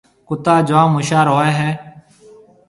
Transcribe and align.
ڪُتا 0.27 0.55
جوم 0.67 0.89
هوشيار 0.97 1.27
هوئي 1.33 1.51
هيَ۔ 1.59 1.71